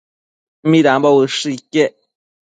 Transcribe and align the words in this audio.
Midambo 0.71 1.09
ushë 1.25 1.51
iquec 1.57 1.93